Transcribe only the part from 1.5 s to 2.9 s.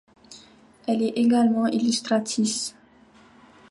illustratrice.